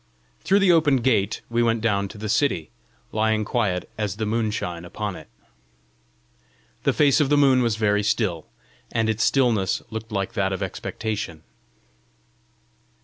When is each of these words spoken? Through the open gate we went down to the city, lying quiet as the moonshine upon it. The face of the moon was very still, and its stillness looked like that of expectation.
Through 0.43 0.57
the 0.57 0.71
open 0.71 0.95
gate 1.03 1.41
we 1.47 1.61
went 1.61 1.79
down 1.81 2.07
to 2.07 2.17
the 2.17 2.27
city, 2.27 2.71
lying 3.11 3.45
quiet 3.45 3.87
as 3.99 4.15
the 4.15 4.25
moonshine 4.25 4.83
upon 4.83 5.15
it. 5.15 5.29
The 6.81 6.91
face 6.91 7.21
of 7.21 7.29
the 7.29 7.37
moon 7.37 7.61
was 7.61 7.75
very 7.75 8.01
still, 8.01 8.47
and 8.91 9.07
its 9.11 9.23
stillness 9.23 9.83
looked 9.91 10.11
like 10.11 10.33
that 10.33 10.53
of 10.53 10.63
expectation. 10.63 11.43